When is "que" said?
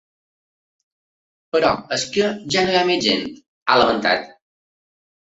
2.17-2.33